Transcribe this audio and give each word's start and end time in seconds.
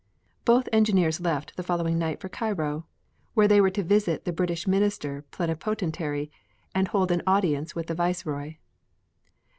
III 0.01 0.33
Both 0.45 0.69
engineers 0.73 1.21
left 1.21 1.55
the 1.57 1.61
following 1.61 1.99
night 1.99 2.19
for 2.19 2.27
Cairo 2.27 2.87
where 3.35 3.47
they 3.47 3.61
were 3.61 3.69
to 3.69 3.83
visit 3.83 4.25
the 4.25 4.33
British 4.33 4.65
minister 4.65 5.21
plenipotentiary 5.29 6.31
and 6.73 6.87
hold 6.87 7.11
an 7.11 7.21
audience 7.27 7.75
with 7.75 7.85
the 7.85 7.93
viceroy. 7.93 8.55